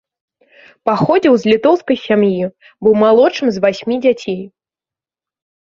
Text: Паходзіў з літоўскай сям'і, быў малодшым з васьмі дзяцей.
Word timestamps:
Паходзіў 0.89 1.33
з 1.43 1.51
літоўскай 1.51 1.97
сям'і, 2.07 2.43
быў 2.87 2.93
малодшым 3.05 3.47
з 3.55 3.65
васьмі 3.69 3.95
дзяцей. 4.09 4.41